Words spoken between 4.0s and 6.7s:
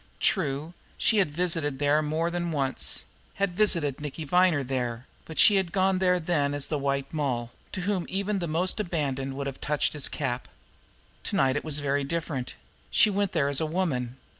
Nicky Viner there; but she had gone there then as